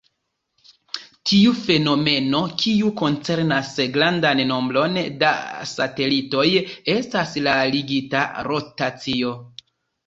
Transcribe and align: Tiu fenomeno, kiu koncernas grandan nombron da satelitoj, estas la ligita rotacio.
Tiu 1.31 1.51
fenomeno, 1.65 2.39
kiu 2.63 2.89
koncernas 3.03 3.69
grandan 3.99 4.43
nombron 4.53 4.99
da 5.25 5.31
satelitoj, 5.75 6.49
estas 6.99 7.39
la 7.51 7.57
ligita 7.79 8.27
rotacio. 8.53 9.39